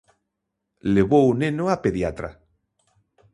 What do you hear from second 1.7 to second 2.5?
á pediatra.